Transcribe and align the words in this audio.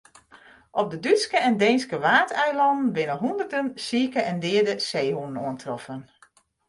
Op 0.71 0.91
de 0.91 0.99
Dútske 0.99 1.37
en 1.47 1.57
Deenske 1.61 1.97
Waadeilannen 2.05 2.91
binne 2.95 3.15
hûnderten 3.23 3.67
sike 3.85 4.21
en 4.29 4.37
deade 4.43 4.73
seehûnen 4.89 5.41
oantroffen. 5.45 6.01